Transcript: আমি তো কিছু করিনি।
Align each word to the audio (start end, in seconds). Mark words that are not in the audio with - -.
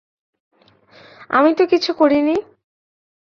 আমি 1.29 1.51
তো 1.53 1.63
কিছু 1.65 1.91
করিনি। 1.93 2.35